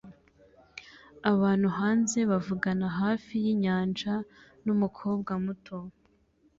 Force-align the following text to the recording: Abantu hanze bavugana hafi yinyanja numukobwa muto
Abantu 1.31 1.67
hanze 1.77 2.19
bavugana 2.31 2.87
hafi 2.99 3.33
yinyanja 3.43 4.13
numukobwa 4.63 5.31
muto 5.45 5.77